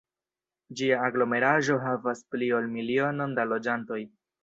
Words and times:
Ĝia 0.79 1.01
aglomeraĵo 1.09 1.77
havas 1.85 2.25
pli 2.33 2.51
ol 2.63 2.73
milionon 2.75 3.41
da 3.41 3.51
loĝantoj. 3.55 4.05